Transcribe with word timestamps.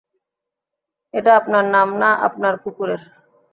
এটা 1.13 1.31
আপনার 1.35 1.63
নাম 1.75 1.89
না 2.01 2.09
আপনার 2.27 2.53
কুকুরের? 2.63 3.01